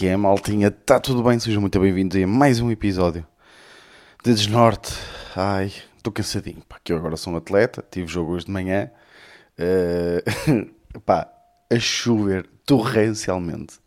[0.00, 0.68] Que é, maltinha?
[0.68, 1.38] Está tudo bem?
[1.38, 3.26] Sejam muito bem-vindos a mais um episódio
[4.24, 4.94] de Desnorte.
[5.36, 8.90] Ai, estou cansadinho, pá, que eu agora sou um atleta, tive jogo hoje de manhã.
[9.58, 11.30] Uh, pá,
[11.70, 13.78] a chover torrencialmente.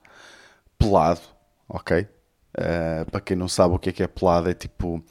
[0.77, 1.21] Pelado,
[1.67, 2.01] ok?
[2.01, 5.03] Uh, para quem não sabe o que é que é pelado, é tipo...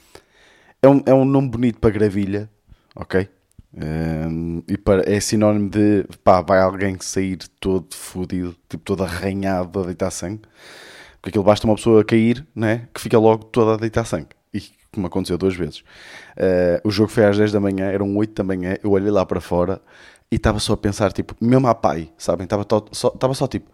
[0.80, 2.48] É um, é um nome bonito para gravilha,
[2.94, 3.28] ok?
[3.74, 9.80] Um, e para, é sinónimo de pá, vai alguém sair todo fodido, tipo todo arranhado
[9.80, 10.42] a deitar sangue.
[11.22, 12.88] Porque aquilo basta uma pessoa cair, né?
[12.92, 14.34] Que fica logo toda a deitar sangue.
[14.52, 14.60] E
[14.92, 15.78] como aconteceu duas vezes.
[16.36, 18.76] Uh, o jogo foi às 10 da manhã, eram 8 da manhã.
[18.82, 19.80] Eu olhei lá para fora
[20.30, 22.44] e estava só a pensar, tipo, mesmo a pai, sabem?
[22.44, 23.70] Estava só, só, tipo,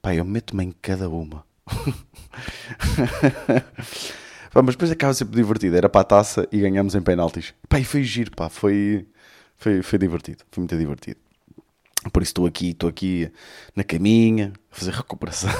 [0.00, 1.44] pai, eu meto-me em cada uma.
[4.52, 5.76] pá, mas depois acaba sempre divertido.
[5.76, 7.52] Era para a taça e ganhamos em penaltis.
[7.68, 9.06] Pá, e foi giro, pá, foi
[9.62, 11.20] foi, foi divertido, foi muito divertido.
[12.10, 13.30] Por isso estou aqui, estou aqui
[13.76, 15.50] na caminha, a fazer recuperação.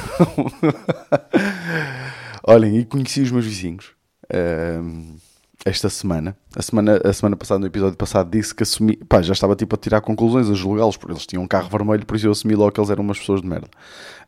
[2.43, 3.93] Olhem, e conheci os meus vizinhos
[4.25, 5.17] uh,
[5.65, 6.37] esta semana.
[6.57, 7.01] A, semana.
[7.05, 8.97] a semana passada, no episódio passado, disse que assumi.
[8.97, 12.05] Pá, já estava tipo a tirar conclusões, a julgá-los, porque eles tinham um carro vermelho,
[12.05, 13.69] por isso eu assumi logo que eles eram umas pessoas de merda.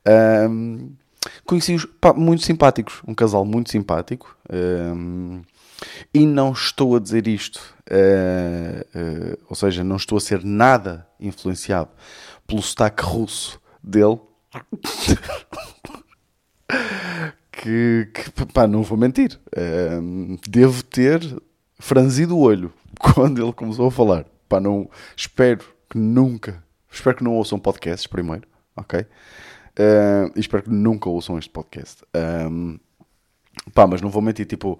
[0.06, 0.92] Uh,
[1.44, 4.36] Conheci-os muito simpáticos, um casal muito simpático.
[4.48, 5.42] Uh,
[6.12, 11.06] e não estou a dizer isto, uh, uh, ou seja, não estou a ser nada
[11.18, 11.90] influenciado
[12.46, 14.20] pelo sotaque russo dele.
[17.50, 21.20] que, que, pá, não vou mentir, uh, devo ter
[21.78, 24.26] franzido o olho quando ele começou a falar.
[24.48, 29.00] Pá, não, espero que nunca, espero que não ouçam podcasts primeiro, ok?
[29.00, 32.04] Uh, e espero que nunca ouçam este podcast.
[32.14, 32.78] Um,
[33.72, 34.78] pá, mas não vou mentir, tipo,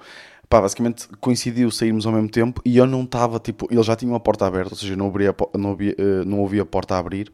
[0.55, 4.15] pá, basicamente coincidiu sairmos ao mesmo tempo e eu não estava, tipo, ele já tinha
[4.15, 6.98] a porta aberta, ou seja, não, abria, não, havia, uh, não ouvia a porta a
[6.98, 7.33] abrir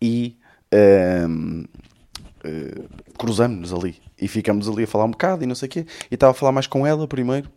[0.00, 0.34] e
[0.72, 1.68] uh,
[3.18, 5.86] cruzamos-nos ali e ficamos ali a falar um bocado e não sei o quê.
[6.10, 7.50] E estava a falar mais com ela primeiro.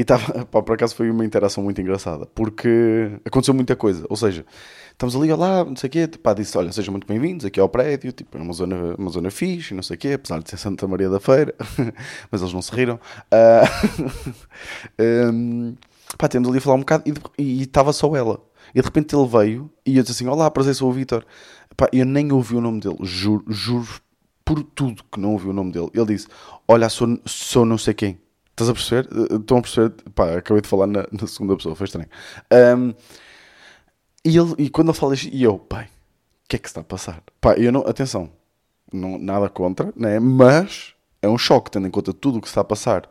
[0.00, 4.16] E estava, pá, por acaso foi uma interação muito engraçada, porque aconteceu muita coisa, ou
[4.16, 4.46] seja,
[4.92, 7.68] estamos ali, lá, não sei o quê, pá, disse, olha, sejam muito bem-vindos aqui ao
[7.68, 10.56] prédio, tipo, é uma zona, uma zona fixe, não sei o quê, apesar de ser
[10.56, 11.54] Santa Maria da Feira,
[12.32, 12.98] mas eles não se riram.
[13.30, 15.76] Uh, um,
[16.16, 17.04] pá, temos ali a falar um bocado
[17.36, 18.40] e estava só ela.
[18.74, 21.26] E de repente ele veio e eu disse assim, olá, prazer, sou o Vitor.
[21.92, 24.00] Eu nem ouvi o nome dele, juro, juro
[24.46, 25.90] por tudo que não ouvi o nome dele.
[25.92, 26.26] Ele disse,
[26.66, 28.18] olha, sou, sou não sei quem.
[28.60, 29.08] Estás a perceber?
[29.40, 29.94] Estão a perceber?
[30.14, 32.08] Pá, acabei de falar na, na segunda pessoa, foi estranho.
[32.52, 32.94] Um,
[34.22, 36.72] e, ele, e quando ele fala isto, e eu, pai, o que é que se
[36.72, 37.22] está a passar?
[37.40, 38.30] Pá, eu não, atenção,
[38.92, 40.20] não, nada contra, né?
[40.20, 43.08] mas é um choque, tendo em conta tudo o que se está a passar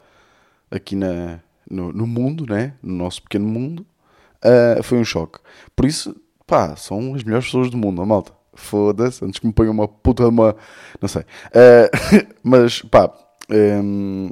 [0.70, 2.76] aqui na, no, no mundo, né?
[2.84, 3.84] no nosso pequeno mundo,
[4.46, 5.40] uh, foi um choque.
[5.76, 6.16] Por isso,
[6.46, 8.34] pá, são as melhores pessoas do mundo, a malta.
[8.54, 10.56] Foda-se, antes que me ponham uma puta uma.
[11.02, 11.24] Não sei.
[11.24, 13.12] Uh, mas, pá.
[13.50, 14.30] Um,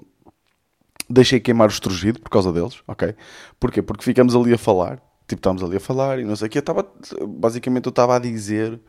[1.10, 3.16] deixei queimar o estrugido por causa deles, ok?
[3.60, 3.82] Porquê?
[3.82, 6.60] Porque ficamos ali a falar tipo, estávamos ali a falar e não sei o que.
[6.60, 6.90] Estava,
[7.28, 8.80] basicamente, eu estava a dizer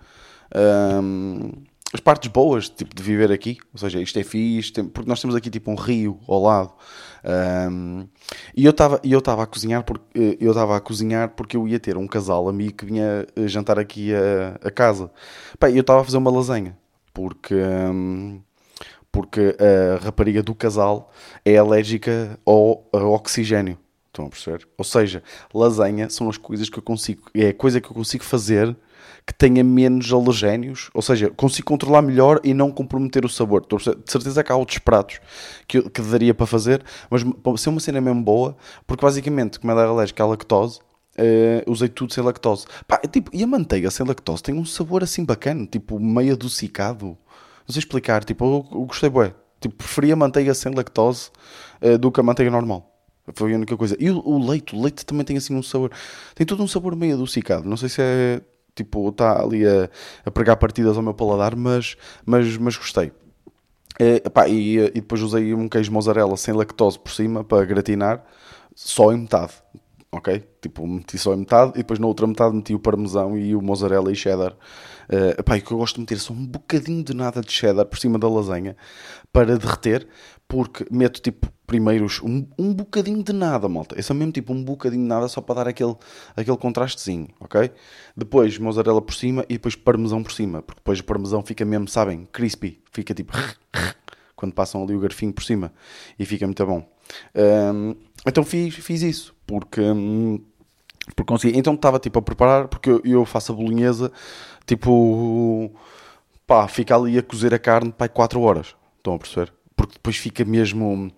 [1.03, 1.51] um,
[1.93, 3.59] as partes boas, tipo, de viver aqui.
[3.73, 6.73] Ou seja, isto é fixe, tem, porque nós temos aqui, tipo, um rio ao lado.
[7.71, 8.06] Um,
[8.56, 11.67] e eu estava eu estava a cozinhar porque eh, eu estava a cozinhar porque eu
[11.67, 15.11] ia ter um casal amigo que vinha eh, jantar aqui a, a casa.
[15.59, 16.79] Pá, eu estava a fazer uma lasanha
[17.12, 18.41] porque um,
[19.11, 21.11] porque a rapariga do casal
[21.45, 23.79] é alérgica ao, ao oxigênio.
[24.07, 24.69] Estão a perceber?
[24.77, 25.23] Ou seja,
[25.55, 28.77] lasanha são as coisas que eu consigo, é a coisa que eu consigo fazer
[29.29, 33.61] que tenha menos alergénios, ou seja, consigo controlar melhor e não comprometer o sabor.
[33.61, 35.21] De certeza que há outros pratos
[35.67, 37.23] que, que daria para fazer, mas
[37.61, 40.81] ser uma cena mesmo boa, porque basicamente, como ela é alérgica à lactose,
[41.19, 42.67] uh, usei tudo sem lactose.
[42.87, 46.33] Pá, é tipo, e a manteiga sem lactose tem um sabor assim bacana, tipo meio
[46.33, 47.19] adocicado.
[47.69, 49.35] Não sei explicar, tipo, eu, eu gostei, bué.
[49.61, 51.31] Tipo, preferia manteiga sem lactose
[51.82, 52.94] uh, do que a manteiga normal.
[53.35, 53.94] Foi a única coisa.
[54.00, 55.91] E o, o, leite, o leite também tem assim um sabor.
[56.35, 57.69] Tem todo um sabor meio adocicado.
[57.69, 58.41] Não sei se é
[58.75, 59.91] tipo, está ali a,
[60.25, 63.12] a pregar partidas ao meu paladar, mas, mas, mas gostei.
[63.99, 68.25] É, e, e, depois usei um queijo mozzarella sem lactose por cima para gratinar,
[68.75, 69.53] só em metade.
[70.10, 70.43] Ok?
[70.62, 73.60] Tipo, meti só em metade e depois na outra metade meti o parmesão e o
[73.60, 74.52] mozzarella e cheddar.
[75.08, 77.52] Uh, epá, e o que eu gosto de meter só um bocadinho de nada de
[77.52, 78.75] cheddar por cima da lasanha
[79.31, 80.08] para derreter,
[80.46, 83.99] porque meto tipo primeiros um, um bocadinho de nada, malta.
[83.99, 85.94] É só mesmo tipo um bocadinho de nada só para dar aquele,
[86.34, 87.70] aquele contrastezinho, ok?
[88.16, 91.87] Depois mozzarella por cima e depois parmesão por cima, porque depois o parmesão fica mesmo,
[91.87, 93.34] sabem, crispy, fica tipo
[94.34, 95.70] quando passam ali o garfinho por cima
[96.19, 96.88] e fica muito bom.
[97.34, 97.94] Um,
[98.26, 100.40] então fiz, fiz isso, porque, um,
[101.14, 101.58] porque consegui.
[101.58, 104.12] Então estava tipo a preparar, porque eu, eu faço a bolinhesa
[104.66, 105.72] tipo
[106.49, 108.75] pá, fica ali a cozer a carne, pá, 4 horas.
[108.96, 109.52] Estão a perceber?
[109.76, 111.12] Porque depois fica mesmo,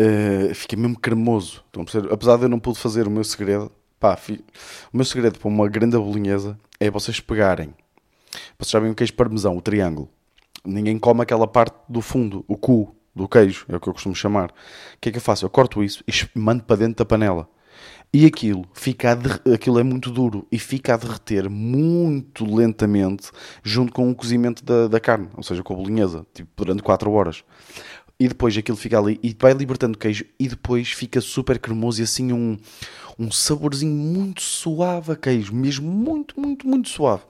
[0.00, 1.62] uh, fica mesmo cremoso.
[1.66, 2.12] Estão a perceber?
[2.12, 4.44] Apesar de eu não pude fazer o meu segredo, pá, fi...
[4.92, 7.74] o meu segredo para uma grande bolonhesa é vocês pegarem,
[8.58, 10.08] vocês sabem o queijo parmesão, o triângulo.
[10.64, 14.14] Ninguém come aquela parte do fundo, o cu do queijo, é o que eu costumo
[14.14, 14.50] chamar.
[14.50, 14.54] O
[15.00, 15.44] que é que eu faço?
[15.44, 17.48] Eu corto isso e mando para dentro da panela.
[18.12, 19.18] E aquilo, fica
[19.52, 24.86] aquilo é muito duro e fica a derreter muito lentamente junto com o cozimento da,
[24.86, 27.42] da carne, ou seja, com a bolinhesa, tipo, durante 4 horas.
[28.18, 32.04] E depois aquilo fica ali e vai libertando queijo e depois fica super cremoso e
[32.04, 32.56] assim um,
[33.18, 37.22] um saborzinho muito suave a queijo, mesmo muito, muito, muito suave.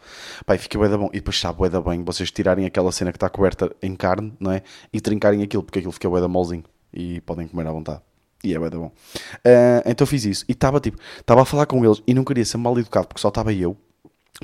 [0.44, 1.08] Pai, fica bem da bom.
[1.12, 4.34] E depois sabe bem da bem vocês tirarem aquela cena que está coberta em carne,
[4.38, 4.62] não é?
[4.92, 8.00] E trincarem aquilo, porque aquilo fica bem da molzinho e podem comer à vontade.
[8.42, 8.86] E é bem bom.
[8.86, 10.44] Uh, então fiz isso.
[10.46, 13.20] E estava tipo, estava a falar com eles e não queria ser mal educado porque
[13.20, 13.76] só estava eu.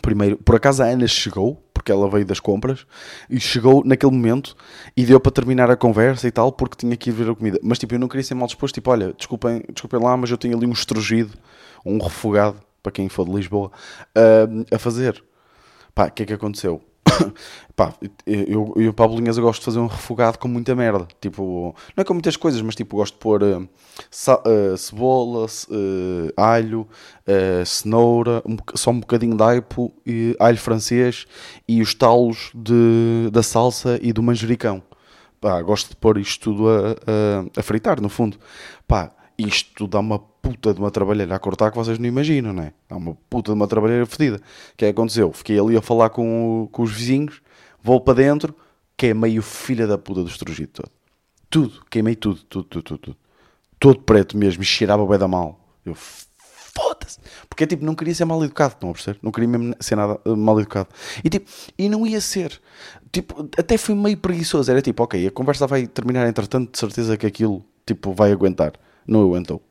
[0.01, 2.87] Primeiro, por acaso a Ana chegou, porque ela veio das compras,
[3.31, 4.55] e chegou naquele momento
[4.95, 7.59] e deu para terminar a conversa e tal, porque tinha que ir ver a comida.
[7.63, 10.37] Mas tipo, eu não queria ser mal disposto, tipo, olha, desculpem, desculpem lá, mas eu
[10.37, 11.33] tenho ali um estrugido,
[11.85, 13.71] um refogado, para quem for de Lisboa,
[14.15, 15.25] uh, a fazer.
[15.95, 16.83] Pá, o que é que aconteceu?
[17.77, 17.95] pá,
[18.27, 21.07] eu, eu para a bolinhesa gosto de fazer um refogado com muita merda.
[21.21, 26.33] Tipo, não é com muitas coisas, mas tipo, gosto de pôr uh, uh, cebola, uh,
[26.37, 26.87] alho,
[27.65, 31.27] cenoura, um, só um bocadinho de aipo, e, alho francês
[31.67, 34.83] e os talos de, da salsa e do manjericão.
[35.41, 38.37] Pá, gosto de pôr isto tudo a, a, a fritar, no fundo.
[38.87, 39.11] Pá,
[39.47, 42.73] isto dá uma puta de uma trabalheira a cortar que vocês não imaginam, não é?
[42.89, 44.37] Dá uma puta de uma trabalheira fedida.
[44.37, 45.33] O que é que aconteceu?
[45.33, 47.41] Fiquei ali a falar com, com os vizinhos,
[47.83, 48.55] vou para dentro,
[48.97, 50.91] queimei o filho da puta do estrugido todo.
[51.49, 52.99] Tudo, queimei tudo, tudo, tudo, tudo.
[52.99, 53.17] tudo.
[53.79, 55.59] Todo preto mesmo, cheirava bem da mal.
[55.85, 57.19] Eu, foda-se.
[57.49, 59.19] Porque tipo, não queria ser mal educado, não perceber?
[59.23, 60.89] Não queria mesmo ser nada uh, mal educado.
[61.25, 62.61] E tipo, e não ia ser.
[63.11, 64.71] Tipo, até fui meio preguiçoso.
[64.71, 68.73] Era tipo, ok, a conversa vai terminar entretanto, de certeza que aquilo, tipo, vai aguentar
[69.11, 69.63] não aguentou.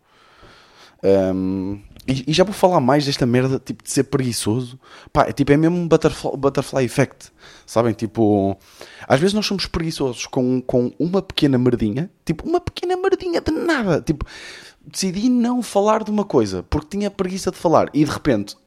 [1.02, 4.80] Um, e, e, já vou falar mais desta merda tipo, de ser preguiçoso.
[5.14, 7.32] Pá, é, tipo, é mesmo um butterfly, butterfly effect.
[7.66, 7.94] Sabem?
[7.94, 8.58] Tipo,
[9.08, 12.10] às vezes nós somos preguiçosos com, com uma pequena merdinha.
[12.26, 14.02] Tipo, uma pequena merdinha de nada.
[14.02, 14.26] Tipo,
[14.86, 17.90] decidi não falar de uma coisa porque tinha preguiça de falar.
[17.94, 18.58] E de repente,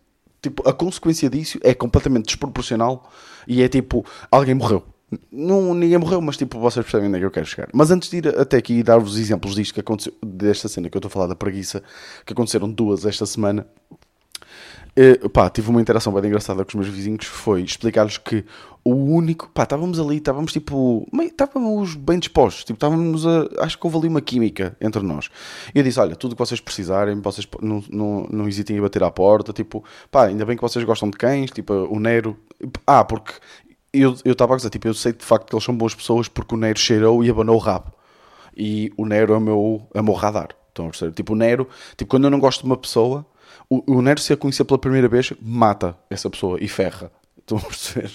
[0.41, 3.11] tipo, a consequência disso é completamente desproporcional.
[3.47, 4.85] E é tipo, alguém morreu.
[5.31, 7.69] Não, ninguém morreu, mas tipo, vocês percebem onde é que eu quero chegar.
[7.73, 10.97] Mas antes de ir até aqui e dar-vos exemplos disto que aconteceu, desta cena que
[10.97, 11.83] eu estou a falar da preguiça,
[12.25, 13.67] que aconteceram duas esta semana,
[14.95, 18.45] eh, pá, tive uma interação bem engraçada com os meus vizinhos, foi explicar-lhes que
[18.85, 23.87] o único, pá, estávamos ali, estávamos tipo, estávamos bem dispostos, tipo, estávamos a, acho que
[23.87, 25.31] houve ali uma química entre nós.
[25.75, 28.81] E eu disse, olha, tudo o que vocês precisarem, vocês não, não, não hesitem em
[28.83, 32.37] bater à porta, tipo, pá, ainda bem que vocês gostam de cães, tipo, o Nero,
[32.87, 33.33] ah, porque
[33.93, 36.55] eu estava a dizer, tipo, eu sei de facto que eles são boas pessoas porque
[36.55, 37.93] o Nero cheirou e abanou o rabo.
[38.57, 40.49] E o Nero é o meu, é o meu radar.
[40.69, 41.13] Estão a perceber?
[41.13, 43.27] Tipo, o Nero, tipo, quando eu não gosto de uma pessoa,
[43.69, 47.11] o, o Nero, se a conhecer pela primeira vez, mata essa pessoa e ferra.
[47.39, 48.11] Estão a perceber?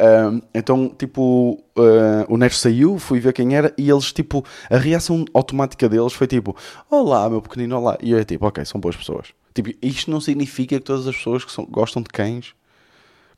[0.00, 4.76] Um, então, tipo, uh, o Nero saiu, fui ver quem era e eles, tipo, a
[4.76, 6.56] reação automática deles foi tipo:
[6.90, 7.98] Olá, meu pequenino, olá.
[8.00, 9.28] E eu é tipo: Ok, são boas pessoas.
[9.54, 12.54] Tipo, isto não significa que todas as pessoas que são, gostam de cães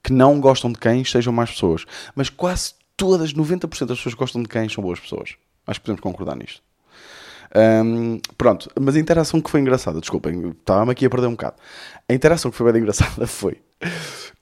[0.04, 1.86] que não gostam de cães sejam más pessoas.
[2.14, 5.34] Mas quase todas, 90% das pessoas que gostam de cães são boas pessoas.
[5.66, 6.62] Acho que podemos concordar nisto.
[7.56, 11.56] Um, pronto, mas a interação que foi engraçada, desculpem, estava-me aqui a perder um bocado.
[12.08, 13.58] A interação que foi bem engraçada foi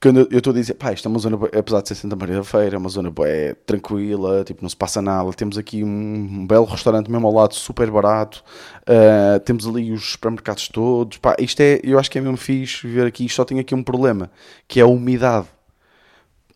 [0.03, 2.35] quando eu estou a dizer, pá, isto é uma zona, apesar de ser Santa Maria
[2.35, 5.31] da Feira, é uma zona é, tranquila, tipo, não se passa nada.
[5.31, 8.43] Temos aqui um, belo restaurante mesmo ao lado, super barato.
[8.81, 11.19] Uh, temos ali os supermercados todos.
[11.19, 13.25] Pá, isto é, eu acho que é mesmo fixe ver aqui.
[13.25, 14.29] Isto só tem aqui um problema,
[14.67, 15.47] que é a umidade.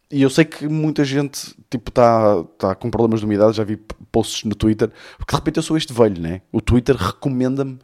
[0.10, 3.78] E eu sei que muita gente tipo está tá com problemas de umidade, já vi
[4.10, 6.42] posts no Twitter, porque de repente eu sou este velho, né?
[6.52, 7.78] O Twitter recomenda-me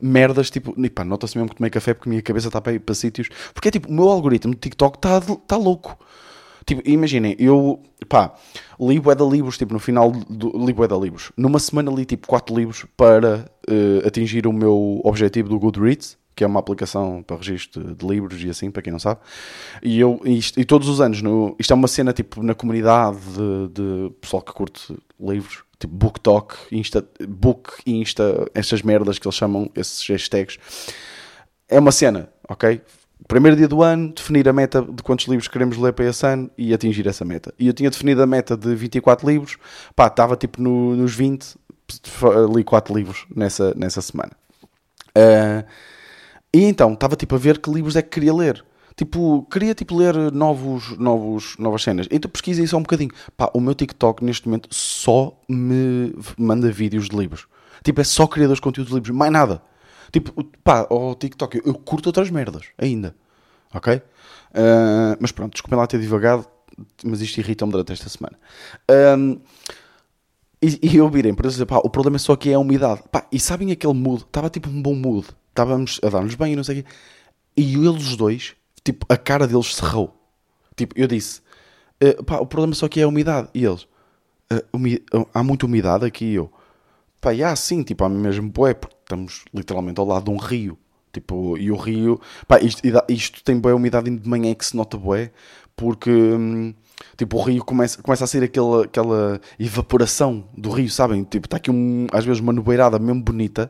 [0.00, 2.94] merdas tipo, pá, nota-se mesmo que tomei café porque a minha cabeça está para para
[2.94, 5.96] sítios, porque é tipo, o meu algoritmo de TikTok está tá louco.
[6.68, 8.34] Tipo, imaginem, eu, pá,
[8.78, 11.32] li bué de livros, tipo, no final, do, li bué de livros.
[11.34, 16.44] Numa semana li, tipo, 4 livros para uh, atingir o meu objetivo do Goodreads, que
[16.44, 19.20] é uma aplicação para registro de livros e assim, para quem não sabe.
[19.82, 23.18] E eu isto, e todos os anos, no, isto é uma cena tipo na comunidade
[23.18, 29.34] de, de pessoal que curte livros, tipo BookTok, Insta, Book, Insta, estas merdas que eles
[29.34, 30.60] chamam, esses hashtags.
[31.68, 32.82] É uma cena, ok?
[33.26, 36.48] Primeiro dia do ano, definir a meta de quantos livros queremos ler para esse ano
[36.56, 37.52] e atingir essa meta.
[37.58, 39.58] E eu tinha definido a meta de 24 livros,
[39.96, 41.56] pá, estava tipo no, nos 20,
[42.54, 44.30] li 4 livros nessa, nessa semana.
[45.16, 45.66] Uh,
[46.52, 48.64] e então, estava tipo a ver que livros é que queria ler.
[48.96, 52.08] Tipo, queria tipo ler novos, novos, novas cenas.
[52.10, 53.12] Então pesquisei só um bocadinho.
[53.36, 57.46] Pá, o meu TikTok neste momento só me manda vídeos de livros.
[57.84, 59.62] Tipo, é só criadores de conteúdo de livros, mais nada.
[60.10, 63.14] Tipo, pá, o TikTok, eu, eu curto outras merdas ainda.
[63.72, 63.94] Ok?
[63.94, 66.46] Uh, mas pronto, desculpem lá ter divagado,
[67.04, 68.36] mas isto irrita-me durante esta semana.
[69.16, 69.38] Um,
[70.60, 73.02] e, e eu por exemplo, pá, o problema é só que é a umidade.
[73.12, 74.22] Pá, e sabem aquele mood?
[74.22, 75.28] Estava tipo um bom mood.
[75.58, 76.88] Estávamos a dar-nos bem e não sei o quê.
[77.56, 80.14] E eles dois, tipo, a cara deles cerrou.
[80.76, 81.40] Tipo, eu disse,
[82.00, 83.48] uh, pá, o problema só que é a umidade.
[83.52, 83.82] E eles,
[84.52, 85.02] uh, umi
[85.34, 86.26] há muita umidade aqui.
[86.26, 86.48] E eu,
[87.20, 90.36] pá, e há sim, tipo, há mesmo boé, porque estamos literalmente ao lado de um
[90.36, 90.78] rio.
[91.12, 94.96] Tipo, e o rio, pá, isto, isto tem boa umidade de manhã que se nota
[94.96, 95.32] boé,
[95.74, 96.72] porque hum,
[97.16, 101.24] tipo o rio começa, começa a ser aquela, aquela evaporação do rio, sabem?
[101.24, 103.68] Tipo, está aqui um, às vezes uma nubeirada mesmo bonita,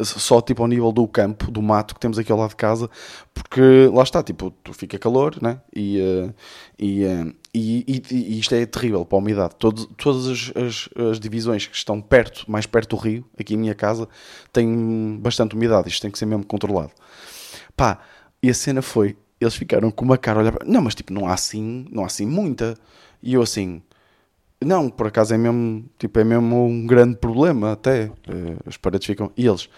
[0.00, 2.90] só tipo ao nível do campo, do mato que temos aqui ao lado de casa,
[3.32, 5.60] porque lá está, tipo, fica calor, né?
[5.74, 6.34] E, uh,
[6.78, 7.04] e,
[7.54, 9.54] e, e, e, isto é terrível para a umidade.
[9.56, 13.74] Todas as, as, as, divisões que estão perto, mais perto do rio, aqui em minha
[13.74, 14.08] casa,
[14.52, 15.88] têm bastante umidade.
[15.88, 16.90] Isto tem que ser mesmo controlado.
[17.76, 18.00] Pá,
[18.42, 20.66] e a cena foi, eles ficaram com uma cara a olhar para...
[20.66, 22.76] Não, mas tipo, não há assim, não há assim muita.
[23.22, 23.80] E eu assim,
[24.64, 28.10] não, por acaso é mesmo, tipo, é mesmo um grande problema até.
[28.28, 29.30] Eh, as paredes ficam...
[29.36, 29.68] E eles,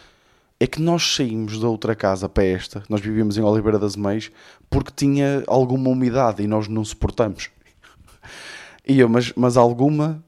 [0.58, 4.30] é que nós saímos da outra casa para esta, nós vivíamos em Oliveira das Meias,
[4.70, 7.50] porque tinha alguma umidade e nós não suportamos.
[8.86, 10.24] E eu, mas, mas alguma,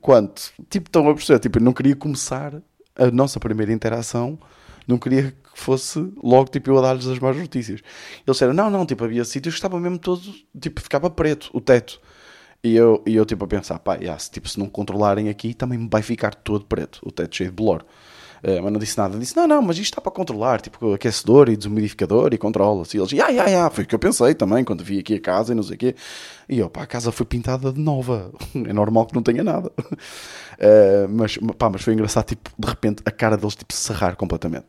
[0.00, 0.52] quanto?
[0.68, 2.54] Tipo, estão a perceber, tipo, eu não queria começar
[2.94, 4.38] a nossa primeira interação,
[4.86, 7.80] não queria que fosse logo, tipo, eu a dar-lhes as más notícias.
[8.26, 10.22] Eles disseram, não, não, tipo, havia sítios que estava mesmo todo,
[10.60, 12.00] tipo, ficava preto, o teto.
[12.64, 15.52] E eu, e eu tipo, a pensar, pá, yeah, se, tipo, se não controlarem aqui,
[15.52, 17.84] também vai ficar todo preto, o teto cheio de blor.
[18.42, 19.16] Uh, mas não disse nada.
[19.18, 22.96] Disse, não, não, mas isto está para controlar, tipo aquecedor e desumidificador e controla-se.
[22.96, 25.20] E eles, ah, yeah, yeah, foi o que eu pensei também quando vi aqui a
[25.20, 25.94] casa e não sei o quê.
[26.48, 28.32] E eu, pá, a casa foi pintada de nova.
[28.54, 29.72] é normal que não tenha nada.
[29.78, 34.66] Uh, mas, pá, mas foi engraçado, tipo, de repente, a cara deles, tipo, serrar completamente.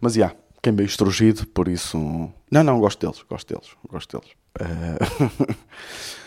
[0.00, 1.98] Mas, já, yeah, quem veio estrugido, por isso...
[2.50, 4.32] Não, não, gosto deles, gosto deles, gosto deles.
[4.60, 6.12] Uh...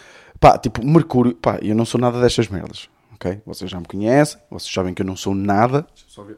[0.46, 3.42] pá, tipo, Mercúrio, pá, eu não sou nada destas merdas ok?
[3.46, 5.88] Vocês já me conhecem, vocês sabem que eu não sou nada.
[5.94, 6.38] Deixa eu só ver.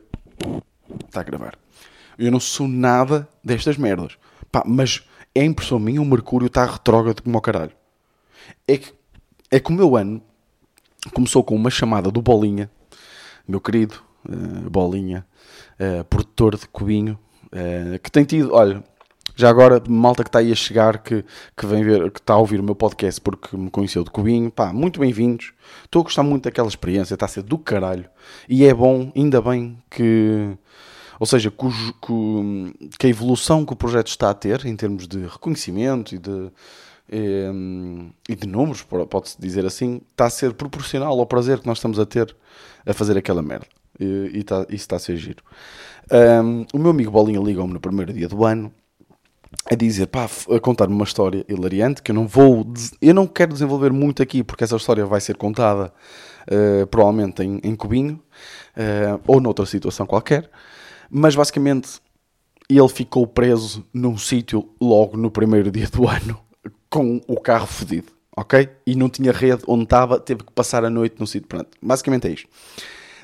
[1.05, 1.57] Está a gravar.
[2.17, 4.17] Eu não sou nada destas merdas.
[4.51, 5.03] Pá, mas
[5.35, 7.73] é impressão minha, o Mercúrio está retrógrado como o caralho.
[8.67, 8.93] É que,
[9.51, 10.21] é que o meu ano
[11.13, 12.71] começou com uma chamada do Bolinha,
[13.47, 13.95] meu querido
[14.27, 15.25] uh, Bolinha,
[15.79, 18.83] uh, produtor de Cubinho, uh, que tem tido, olha,
[19.37, 21.23] já agora, malta que está aí a chegar, que,
[21.55, 24.49] que vem ver, que está a ouvir o meu podcast porque me conheceu de Cubinho,
[24.49, 25.53] pá, muito bem-vindos.
[25.85, 28.09] Estou a gostar muito daquela experiência, está a ser do caralho.
[28.49, 30.57] E é bom, ainda bem que.
[31.19, 31.67] Ou seja, que,
[32.97, 36.51] que a evolução que o projeto está a ter, em termos de reconhecimento e de,
[38.27, 41.99] e, de números, pode-se dizer assim, está a ser proporcional ao prazer que nós estamos
[41.99, 42.35] a ter
[42.87, 43.67] a fazer aquela merda.
[43.99, 45.43] E, e está, isso está a ser giro.
[46.11, 48.73] Um, o meu amigo Bolinha ligou-me no primeiro dia do ano
[49.69, 52.65] a dizer, pá, a contar-me uma história hilariante que eu não vou,
[53.01, 55.93] eu não quero desenvolver muito aqui porque essa história vai ser contada
[56.47, 58.21] uh, provavelmente em, em Cubinho
[58.75, 60.49] uh, ou noutra situação qualquer,
[61.09, 61.99] mas basicamente
[62.69, 66.39] ele ficou preso num sítio logo no primeiro dia do ano
[66.89, 68.69] com o carro fodido, ok?
[68.85, 71.47] E não tinha rede onde estava, teve que passar a noite no sítio.
[71.47, 72.47] Pronto, basicamente é isto.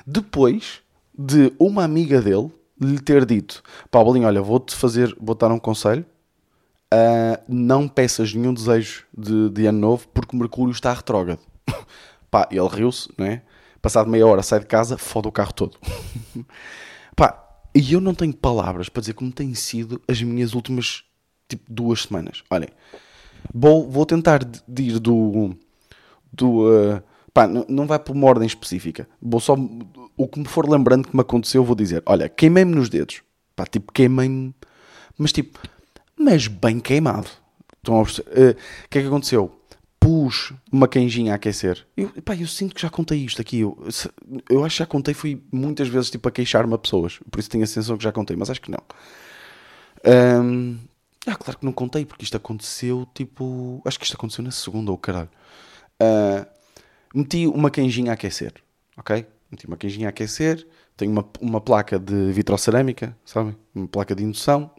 [0.06, 0.80] Depois
[1.16, 2.50] de uma amiga dele
[2.80, 6.04] lhe ter dito, pá, Bolinho, olha, vou-te fazer, vou-te dar um conselho,
[6.94, 11.40] uh, não peças nenhum desejo de, de, ano novo porque Mercúrio está retrógrado.
[12.30, 13.42] Pá, ele riu-se, não é?
[13.82, 15.78] Passado meia hora sai de casa, foda o carro todo.
[17.16, 21.04] Pá, e eu não tenho palavras para dizer como têm sido as minhas últimas
[21.48, 22.42] tipo, duas semanas.
[22.50, 22.68] Olhem,
[23.52, 24.40] vou, vou tentar
[24.78, 25.56] ir do.
[26.32, 29.08] do uh, pá, não vai por uma ordem específica.
[29.20, 29.56] Vou só.
[30.16, 33.22] O que me for lembrando que me aconteceu, vou dizer: olha, queimei-me nos dedos.
[33.56, 34.54] Pá, tipo, queimei-me.
[35.18, 35.58] Mas tipo,
[36.18, 37.28] mas bem queimado.
[37.76, 38.06] Estão a uh, o
[38.88, 39.52] que é que aconteceu?
[40.00, 41.86] Pus uma canjinha a aquecer.
[41.96, 43.60] Eu, eu sinto que já contei isto aqui.
[43.60, 43.76] Eu,
[44.50, 47.18] eu acho que já contei, fui muitas vezes tipo a queixar-me a pessoas.
[47.30, 48.82] Por isso tenho a sensação que já contei, mas acho que não.
[50.06, 50.78] Um,
[51.26, 53.80] ah, claro que não contei, porque isto aconteceu tipo.
[53.84, 55.30] Acho que isto aconteceu na segunda ou caralho.
[56.02, 56.46] Uh,
[57.14, 58.52] meti uma canjinha a aquecer,
[58.96, 59.26] ok?
[59.50, 60.66] Meti uma canjinha a aquecer.
[60.96, 63.56] Tenho uma, uma placa de vitrocerâmica, sabem?
[63.74, 64.70] Uma placa de indução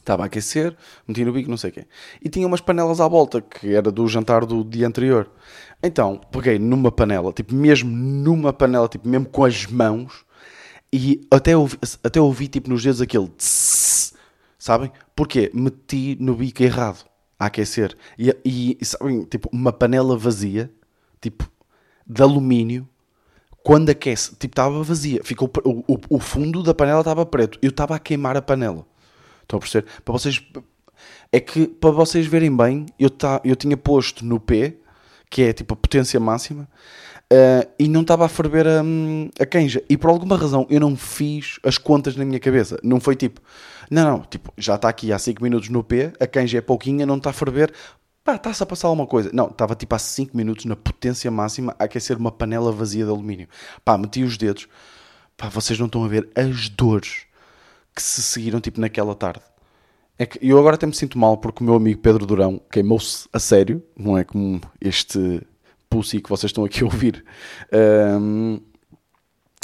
[0.00, 0.76] Estava a aquecer,
[1.06, 1.86] meti no bico, não sei o quê.
[2.20, 5.30] E tinha umas panelas à volta, que era do jantar do dia anterior.
[5.82, 10.24] Então, peguei numa panela, tipo, mesmo numa panela, tipo, mesmo com as mãos,
[10.92, 14.14] e até ouvi, até ouvi tipo, nos dedos aquele tss,
[14.60, 14.92] Sabem?
[15.16, 15.50] Porquê?
[15.54, 17.06] Meti no bico errado
[17.38, 17.96] a aquecer.
[18.18, 20.70] E, e sabem, tipo, uma panela vazia,
[21.18, 21.50] tipo,
[22.06, 22.86] de alumínio,
[23.62, 25.22] quando aquece, tipo, estava vazia.
[25.24, 27.58] Ficou, o, o, o fundo da panela estava preto.
[27.62, 28.84] Eu estava a queimar a panela.
[29.50, 29.86] Estão a perceber?
[30.04, 30.42] Para vocês...
[31.32, 34.78] É que, para vocês verem bem, eu, tá, eu tinha posto no P,
[35.30, 36.68] que é tipo a potência máxima,
[37.32, 38.82] uh, e não estava a ferver a,
[39.40, 39.82] a canja.
[39.88, 42.78] E por alguma razão eu não fiz as contas na minha cabeça.
[42.82, 43.40] Não foi tipo,
[43.90, 47.06] não, não, tipo, já está aqui há 5 minutos no P, a canja é pouquinha,
[47.06, 47.72] não está a ferver,
[48.24, 49.30] pá, está-se a passar alguma coisa.
[49.32, 53.10] Não, estava tipo há 5 minutos na potência máxima a aquecer uma panela vazia de
[53.10, 53.48] alumínio.
[53.84, 54.68] Pá, meti os dedos,
[55.36, 57.29] pá, vocês não estão a ver as dores
[57.94, 59.42] que se seguiram tipo naquela tarde.
[60.18, 63.26] É que eu agora até me sinto mal porque o meu amigo Pedro Durão queimou-se
[63.32, 65.40] a sério, não é como este
[65.88, 67.24] pussy que vocês estão aqui a ouvir.
[67.72, 68.60] Um,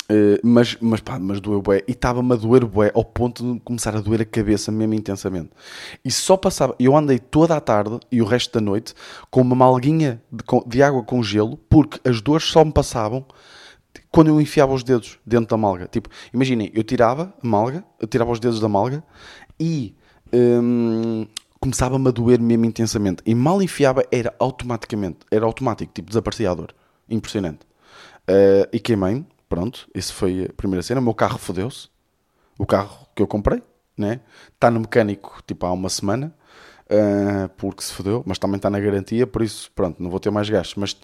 [0.08, 1.82] Uh, mas, mas pá, mas doeu bué.
[1.88, 5.50] E estava-me a doer bué ao ponto de começar a doer a cabeça mesmo intensamente.
[6.04, 6.76] E só passava...
[6.78, 8.94] Eu andei toda a tarde e o resto da noite
[9.30, 13.26] com uma malguinha de, de água com gelo porque as dores só me passavam
[14.10, 15.88] quando eu enfiava os dedos dentro da malga.
[15.88, 19.02] Tipo, imaginem, eu tirava a malga, eu tirava os dedos da malga
[19.58, 19.94] e
[20.32, 21.26] hum,
[21.60, 23.22] começava-me a doer mesmo intensamente.
[23.26, 26.74] E mal enfiava, era automaticamente, era automático, tipo, desaparecia a dor.
[27.08, 27.60] Impressionante.
[28.28, 31.00] Uh, e queimei-me Pronto, isso foi a primeira cena.
[31.00, 31.88] O meu carro fodeu-se.
[32.58, 33.62] O carro que eu comprei,
[33.96, 34.20] né?
[34.54, 36.34] Está no mecânico tipo há uma semana,
[36.90, 40.30] uh, porque se fodeu, mas também está na garantia, por isso, pronto, não vou ter
[40.30, 40.74] mais gastos.
[40.76, 40.96] Mas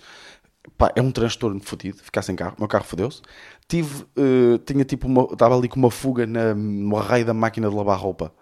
[0.76, 2.54] pá, é um transtorno fodido ficar sem carro.
[2.56, 3.22] O meu carro fodeu-se.
[3.68, 7.68] Tive, uh, tinha tipo uma, estava ali com uma fuga na, no arraio da máquina
[7.68, 8.32] de lavar roupa.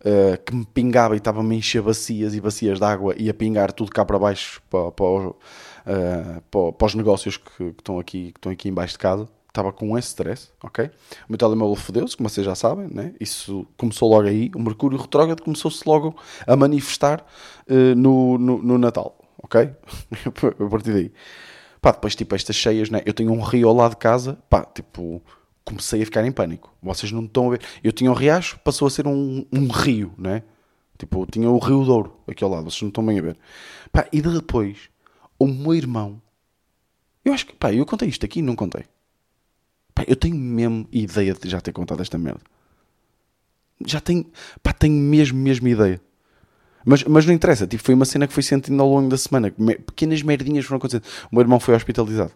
[0.00, 3.34] Uh, que me pingava e estava-me a encher bacias e bacias de água e a
[3.34, 5.34] pingar tudo cá para baixo para, para, uh,
[6.48, 9.72] para, para os negócios que, que, estão aqui, que estão aqui embaixo de casa estava
[9.72, 10.86] com esse stress, ok?
[10.86, 10.90] O
[11.30, 13.14] meu telemóvel fodeu-se, como vocês já sabem, né?
[13.20, 14.50] Isso começou logo aí.
[14.54, 17.24] O Mercúrio retrógrado começou-se logo a manifestar
[17.68, 19.70] uh, no, no, no, Natal, ok?
[20.64, 21.12] a partir daí.
[21.80, 23.02] Pá, depois, tipo, estas cheias, né?
[23.06, 25.22] Eu tenho um rio ao lado de casa, pá, tipo,
[25.64, 26.74] comecei a ficar em pânico.
[26.82, 27.60] Vocês não estão a ver.
[27.84, 30.42] Eu tinha um riacho, passou a ser um, um rio, né?
[30.98, 33.38] Tipo, tinha o Rio Douro aqui ao lado, vocês não estão bem a ver.
[33.92, 34.90] Pá, e depois,
[35.38, 36.20] o meu irmão.
[37.24, 38.84] Eu acho que, pá, eu contei isto aqui, não contei.
[39.94, 42.40] Pá, eu tenho mesmo ideia de já ter contado esta merda.
[43.86, 44.26] Já tenho,
[44.60, 46.00] pá, tenho mesmo, mesmo ideia.
[46.88, 49.52] Mas, mas não interessa, tipo, foi uma cena que fui sentindo ao longo da semana.
[49.86, 51.04] Pequenas merdinhas foram acontecendo.
[51.30, 52.32] O meu irmão foi hospitalizado.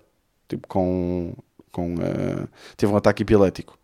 [0.46, 1.34] Tipo, com.
[1.70, 3.78] com uh, teve um ataque epilético.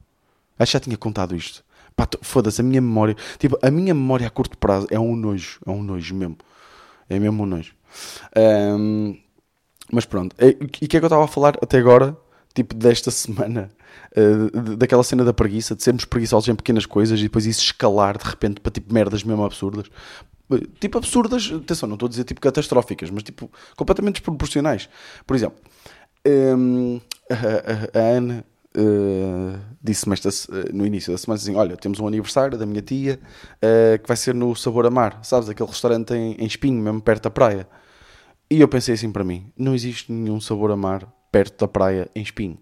[0.59, 1.65] Acho que já tinha contado isto.
[1.97, 3.17] Pá, foda-se, a minha memória.
[3.39, 5.59] Tipo, a minha memória a curto prazo é um nojo.
[5.67, 6.37] É um nojo mesmo.
[7.09, 7.75] É mesmo um nojo.
[8.37, 9.17] Um,
[9.91, 10.37] mas pronto.
[10.39, 12.15] E o que é que eu estava a falar até agora?
[12.55, 13.71] tipo desta semana,
[14.17, 18.19] uh, daquela cena da preguiça, de sermos preguiçosos em pequenas coisas e depois isso escalar
[18.19, 19.87] de repente para tipo merdas mesmo absurdas.
[20.51, 24.89] Uh, tipo absurdas, atenção, não estou a dizer tipo catastróficas, mas tipo completamente desproporcionais.
[25.27, 25.59] Por exemplo,
[26.27, 28.45] um, a, a, a, Ana
[28.77, 30.17] uh, disse-me
[30.73, 33.19] no início da semana assim: Olha, temos um aniversário da minha tia
[34.03, 35.49] que vai ser no Sabor a Mar, sabes?
[35.49, 37.69] Aquele restaurante em, em Espinho, mesmo perto da praia.
[38.51, 42.09] E eu pensei assim para mim: não existe nenhum sabor a mar perto da praia
[42.15, 42.59] em Espinho.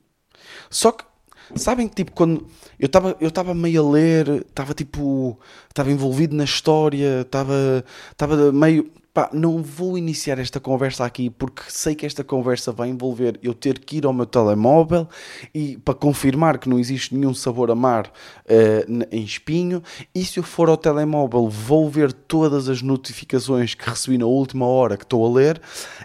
[0.68, 1.05] Só que,
[1.54, 2.46] sabem que tipo, quando
[2.78, 8.90] eu estava eu estava meio a ler, estava tipo, estava envolvido na história, estava meio
[9.16, 13.55] Pá, não vou iniciar esta conversa aqui porque sei que esta conversa vai envolver eu
[13.55, 15.09] ter que ir ao meu telemóvel
[15.55, 19.83] e para confirmar que não existe nenhum sabor amar uh, em espinho.
[20.14, 24.66] E se eu for ao telemóvel, vou ver todas as notificações que recebi na última
[24.66, 25.62] hora que estou a ler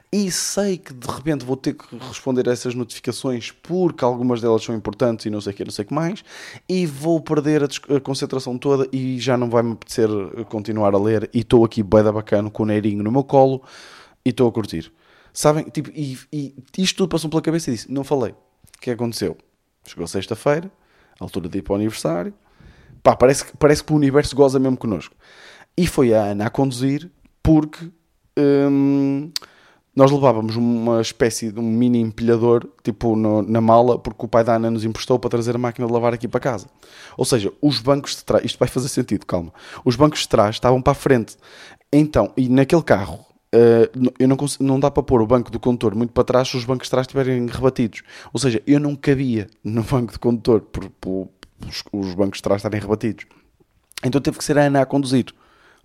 [0.10, 4.64] e sei que de repente vou ter que responder a essas notificações porque algumas delas
[4.64, 6.24] são importantes e não sei o que, não sei o que mais.
[6.70, 10.08] E vou perder a, a concentração toda e já não vai me apetecer
[10.48, 11.30] continuar a ler.
[11.34, 13.64] E estou aqui bem da bacana com o Neirinho no meu colo
[14.26, 14.92] e estou a curtir.
[15.34, 15.64] Sabem?
[15.66, 18.32] Tipo, e, e isto tudo passou pela cabeça e disse: Não falei.
[18.32, 19.38] O que aconteceu?
[19.86, 20.72] Chegou sexta-feira,
[21.20, 22.34] altura de ir para o aniversário.
[23.02, 25.16] Pá, parece, parece que o universo goza mesmo connosco.
[25.78, 27.10] E foi a Ana a conduzir
[27.42, 27.90] porque
[28.38, 29.32] hum,
[29.96, 34.44] nós levávamos uma espécie de um mini empilhador tipo no, na mala porque o pai
[34.44, 36.68] da Ana nos emprestou para trazer a máquina de lavar aqui para casa.
[37.18, 39.54] Ou seja, os bancos de trás, isto vai fazer sentido, calma.
[39.84, 41.36] Os bancos de trás estavam para a frente.
[41.92, 45.60] Então, e naquele carro, uh, eu não, consigo, não dá para pôr o banco do
[45.60, 48.02] condutor muito para trás se os bancos de trás estiverem rebatidos.
[48.32, 51.28] Ou seja, eu não cabia no banco de condutor por, por,
[51.60, 53.26] por os, os, bancos de trás estarem rebatidos.
[54.04, 55.26] Então teve que ser a Ana a conduzir.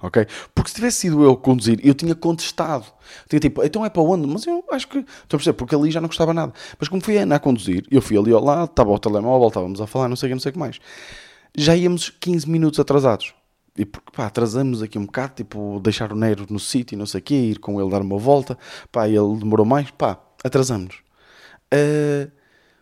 [0.03, 0.27] Ok?
[0.55, 2.85] Porque se tivesse sido eu a conduzir, eu tinha contestado.
[3.29, 4.27] Tinha tipo, então é para onde?
[4.27, 4.99] Mas eu acho que.
[4.99, 6.53] Estou a perceber, porque ali já não gostava nada.
[6.79, 9.49] Mas como foi a Ana a conduzir, eu fui ali ao lado, estava ao telemóvel,
[9.49, 10.79] estávamos a falar, não sei o que, não sei que mais.
[11.57, 13.35] Já íamos 15 minutos atrasados
[13.77, 17.21] e porque, pá, atrasamos aqui um bocado, tipo, deixar o Nero no sítio, não sei
[17.21, 18.59] o quê, ir com ele dar uma volta,
[18.91, 20.97] pá, ele demorou mais, pá, atrasamos.
[21.73, 22.31] Uh,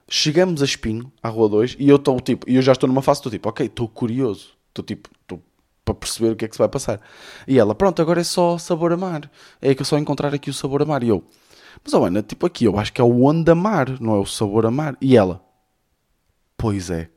[0.09, 3.21] chegamos a Espinho, à Rua 2, e eu estou, tipo, eu já estou numa fase,
[3.21, 5.43] estou tipo, ok, estou curioso, estou tipo, estou
[5.85, 7.01] para perceber o que é que se vai passar.
[7.47, 10.51] E ela, pronto, agora é só sabor a mar, é que eu só encontrar aqui
[10.51, 11.25] o sabor a mar, e eu,
[11.83, 14.27] mas, oh, Ana, tipo, aqui eu acho que é o onde mar, não é o
[14.27, 14.97] sabor a mar.
[15.01, 15.43] E ela,
[16.57, 17.09] pois é,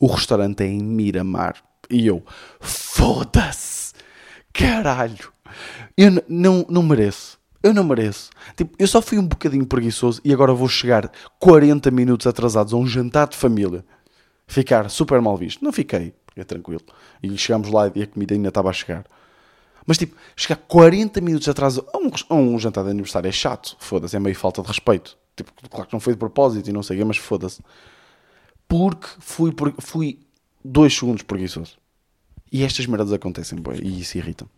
[0.00, 1.56] o restaurante é em Miramar.
[1.88, 2.24] E eu,
[2.60, 3.94] foda-se,
[4.52, 5.32] caralho,
[5.96, 7.36] eu não, não mereço.
[7.62, 8.30] Eu não mereço.
[8.56, 12.76] Tipo, eu só fui um bocadinho preguiçoso e agora vou chegar 40 minutos atrasados a
[12.76, 13.84] um jantar de família.
[14.46, 15.64] Ficar super mal visto.
[15.64, 16.82] Não fiquei, é tranquilo.
[17.22, 19.04] E chegámos lá e a comida ainda estava a chegar.
[19.86, 23.76] Mas tipo, chegar 40 minutos atrás a um, a um jantar de aniversário é chato.
[23.78, 25.16] Foda-se, é meio falta de respeito.
[25.36, 27.62] Tipo, claro que não foi de propósito e não sei o mas foda-se.
[28.66, 30.20] Porque fui, fui
[30.64, 31.78] dois segundos preguiçoso.
[32.50, 34.50] E estas merdas acontecem, boy, e isso irrita-me.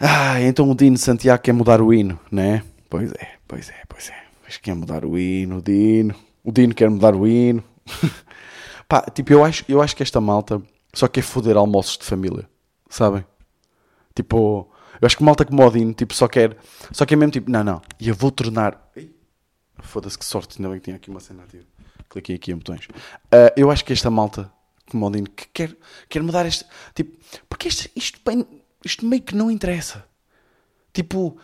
[0.00, 2.62] Ah, então o Dino Santiago quer mudar o hino, né?
[2.88, 4.24] Pois é, pois é, pois é.
[4.44, 6.14] Mas quer mudar o hino, o Dino.
[6.44, 7.62] O Dino quer mudar o hino.
[8.88, 10.62] Pá, tipo, eu acho, eu acho que esta malta
[10.94, 12.48] só quer foder almoços de família,
[12.88, 13.24] sabem?
[14.14, 14.70] Tipo,
[15.00, 16.56] eu acho que malta como o Dino, tipo, só quer,
[16.90, 18.90] só quer mesmo tipo, não, não, e eu vou tornar.
[19.80, 21.64] Foda-se que sorte, ainda bem que tinha aqui uma cena ativa.
[22.08, 22.86] Cliquei aqui em botões.
[22.86, 24.50] Uh, eu acho que esta malta
[24.90, 25.76] como o Dino que quer,
[26.08, 26.64] quer mudar este.
[26.94, 27.16] Tipo,
[27.48, 28.46] porque isto, isto, bem,
[28.84, 30.04] isto meio que não interessa.
[30.92, 31.38] Tipo,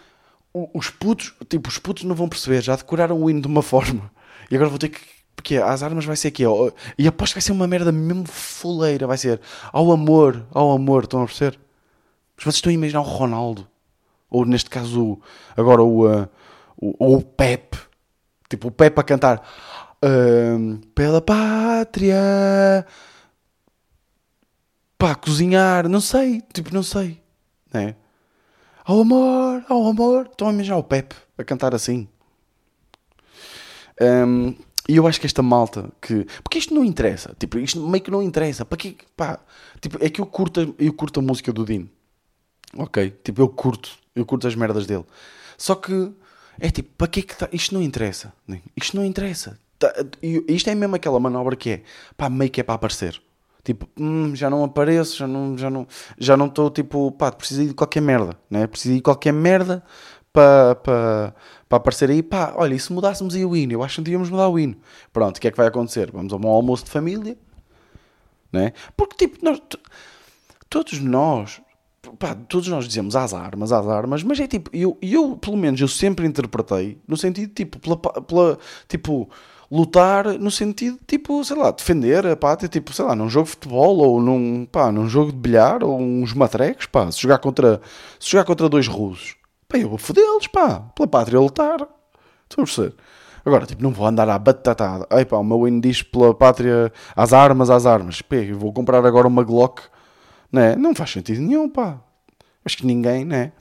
[0.52, 4.11] os putos, tipo, os putos não vão perceber, já decoraram o hino de uma forma.
[4.50, 5.00] E agora vou ter que.
[5.35, 8.27] Porque às armas vai ser aqui, ó, e aposto que vai ser uma merda mesmo
[8.27, 9.07] fuleira.
[9.07, 9.40] Vai ser
[9.73, 11.59] ao amor, ao amor, estão a perceber?
[12.37, 13.66] Mas vocês estão a imaginar o Ronaldo,
[14.31, 15.20] ou neste caso,
[15.57, 16.29] agora o, uh,
[16.77, 17.77] o, o Pep,
[18.49, 19.47] tipo o Pep a cantar
[20.03, 22.87] uh, pela pátria,
[24.99, 27.23] pá, cozinhar, não sei, tipo, não sei,
[27.73, 27.97] né?
[28.85, 30.27] Ao amor, ao amor.
[30.27, 32.07] Estão a imaginar o Pepe a cantar assim.
[34.01, 34.55] Um,
[34.88, 36.27] e eu acho que esta malta que.
[36.42, 37.35] Porque isto não interessa.
[37.38, 38.64] Tipo, isto meio que não interessa.
[38.64, 38.97] Para que.
[39.16, 39.40] Pá.
[39.81, 41.88] Tipo, é que eu curto, eu curto a música do Dino.
[42.77, 43.14] Ok?
[43.25, 43.90] Tipo, eu curto.
[44.14, 45.05] Eu curto as merdas dele.
[45.57, 46.12] Só que.
[46.61, 47.49] É tipo, para que é que tá?
[47.53, 48.33] Isto não interessa.
[48.77, 49.59] Isto não interessa.
[49.79, 49.92] Tá,
[50.23, 51.83] isto é mesmo aquela manobra que é.
[52.16, 53.20] Pá, meio que é para aparecer.
[53.64, 55.87] Tipo, hum, já não apareço, já não já não
[56.18, 58.66] já não estou tipo, pá, preciso de qualquer merda, né?
[58.66, 59.83] Preciso de qualquer merda
[60.35, 61.35] para pa,
[61.68, 63.73] pa aparecer aí, pá, olha, e se mudássemos aí o hino?
[63.73, 64.77] Eu acho que devíamos mudar o hino.
[65.12, 66.11] Pronto, o que é que vai acontecer?
[66.11, 67.38] Vamos a um almoço de família,
[68.53, 68.73] né?
[68.97, 69.62] Porque tipo, nós,
[70.68, 71.61] todos nós,
[72.18, 75.81] pá, todos nós dizemos às armas, às armas, mas é tipo, eu, eu pelo menos
[75.81, 79.31] eu sempre interpretei no sentido tipo, pela, pela tipo
[79.70, 83.53] lutar no sentido, tipo, sei lá, defender a pátria, tipo, sei lá, num jogo de
[83.53, 87.81] futebol ou num, pá, num jogo de bilhar ou uns matrecos, pá, se jogar contra,
[88.18, 89.37] se jogar contra dois russos,
[89.74, 91.76] pá, eu vou fodê-los, pá, pela pátria lutar.
[92.48, 92.94] Estão a perceber?
[93.44, 95.06] Agora, tipo, não vou andar à batatada.
[95.10, 98.22] Ai pá, o meu hino diz pela pátria, às armas, às armas.
[98.22, 99.82] Pá, eu vou comprar agora uma Glock,
[100.50, 100.76] né?
[100.76, 102.00] Não faz sentido nenhum, pá.
[102.64, 103.52] Acho que ninguém, né?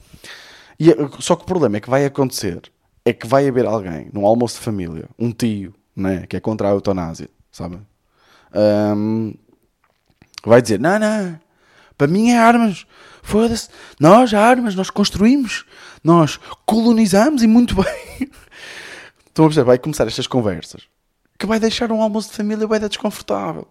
[0.80, 2.62] E, só que o problema é que vai acontecer
[3.06, 6.70] é que vai haver alguém num almoço de família, um tio, né, que é contra
[6.70, 7.78] a eutanásia, sabe?
[8.56, 9.34] Um,
[10.46, 11.38] vai dizer: não, não,
[11.98, 12.86] para mim é armas,
[13.22, 15.66] foda-se, nós, armas, nós construímos,
[16.04, 18.30] nós colonizamos e muito bem.
[19.28, 19.66] Estão a perceber?
[19.66, 20.84] Vai começar estas conversas
[21.44, 23.68] que vai deixar um almoço de família bem desconfortável.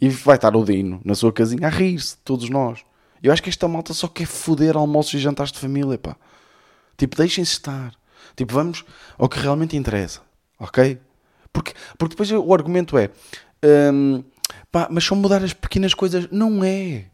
[0.00, 2.80] E vai estar o Dino na sua casinha a rir-se, todos nós.
[3.22, 6.16] Eu acho que esta malta só quer foder almoços e jantares de família, pá.
[6.96, 7.92] Tipo, deixem-se estar.
[8.36, 8.84] Tipo, vamos
[9.16, 10.22] ao que realmente interessa,
[10.58, 11.00] ok?
[11.52, 13.10] Porque, porque depois o argumento é.
[13.92, 14.24] Hum,
[14.72, 16.28] pá, mas só mudar as pequenas coisas.
[16.32, 17.06] Não é.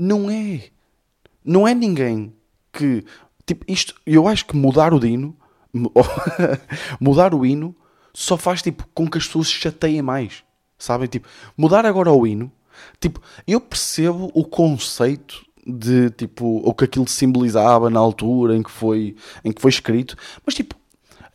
[0.00, 0.62] Não é.
[1.44, 2.32] Não é ninguém
[2.72, 3.04] que.
[3.44, 3.94] Tipo, isto.
[4.06, 5.36] Eu acho que mudar o dino.
[6.98, 7.76] mudar o hino
[8.14, 10.42] só faz tipo com que as pessoas se chateiem mais.
[10.78, 11.06] Sabem?
[11.06, 12.50] Tipo, mudar agora o hino.
[12.98, 18.70] Tipo, eu percebo o conceito de tipo o que aquilo simbolizava na altura em que
[18.70, 20.74] foi em que foi escrito, mas tipo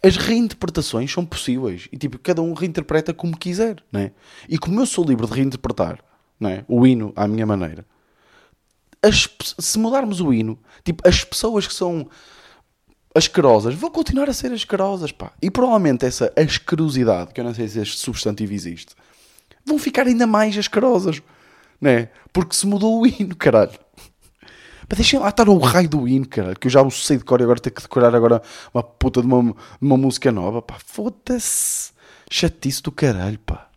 [0.03, 4.11] as reinterpretações são possíveis e tipo cada um reinterpreta como quiser, né?
[4.49, 5.99] E como eu sou livre de reinterpretar,
[6.39, 6.65] né?
[6.67, 7.85] O hino à minha maneira.
[9.05, 12.09] As, se mudarmos o hino, tipo as pessoas que são
[13.13, 15.31] asquerosas vão continuar a ser asquerosas, pá.
[15.41, 18.95] E provavelmente essa asquerosidade, que eu não sei se este substantivo existe,
[19.65, 21.21] vão ficar ainda mais asquerosas,
[21.79, 22.09] né?
[22.33, 23.79] Porque se mudou o hino, caralho.
[24.87, 27.23] Mas deixem lá estar o raio do hino, cara, que eu já o sei de
[27.23, 28.41] cor e agora tenho que decorar agora
[28.73, 30.77] uma puta de uma, uma música nova, pá.
[30.85, 31.93] Foda-se.
[32.29, 33.69] Chatice do caralho, pá.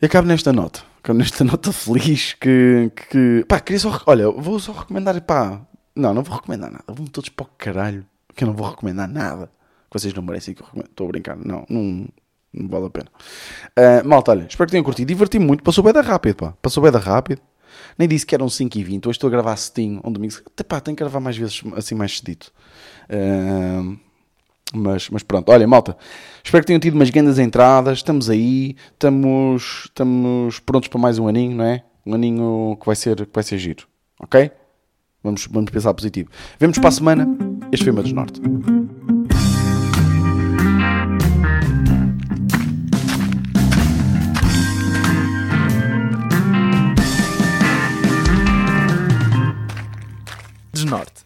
[0.00, 4.72] E acabo nesta nota, nesta nota feliz que, que pá, queria só, olha, vou só
[4.72, 5.60] recomendar, pá,
[5.94, 9.08] não, não vou recomendar nada, vão todos para o caralho, que eu não vou recomendar
[9.08, 9.50] nada,
[9.90, 12.08] que vocês não merecem que eu recomendo, estou a brincar, não, não,
[12.52, 13.08] não vale a pena.
[13.78, 16.82] Uh, malta, olha, espero que tenham curtido, diverti-me muito, passou bem da rápido, pá, passou
[16.82, 17.42] bem da rápido,
[17.98, 20.34] nem disse que eram 5 e 20 hoje estou a gravar cedinho, um domingo,
[20.66, 22.52] pá, tenho que gravar mais vezes, assim, mais cedito.
[23.10, 23.98] Uh,
[24.74, 25.96] mas, mas pronto, olha, malta,
[26.42, 27.98] espero que tenham tido umas grandes entradas.
[27.98, 31.82] Estamos aí, estamos, estamos prontos para mais um aninho, não é?
[32.06, 33.86] Um aninho que vai ser, que vai ser giro,
[34.20, 34.50] ok?
[35.22, 36.28] Vamos, vamos pensar positivo.
[36.58, 37.26] Vemos para a semana.
[37.72, 38.40] Este foi o meu Norte.
[50.72, 51.24] Desnorte.